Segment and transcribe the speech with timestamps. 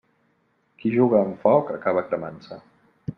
[0.79, 2.63] Qui juga amb foc acaba cremant-se.